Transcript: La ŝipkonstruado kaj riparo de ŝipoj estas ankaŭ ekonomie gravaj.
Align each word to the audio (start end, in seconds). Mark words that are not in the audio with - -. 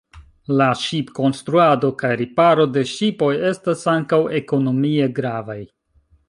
La 0.59 0.67
ŝipkonstruado 0.83 1.91
kaj 1.99 2.11
riparo 2.21 2.65
de 2.77 2.83
ŝipoj 2.93 3.29
estas 3.51 3.85
ankaŭ 3.95 4.21
ekonomie 4.41 5.13
gravaj. 5.21 5.61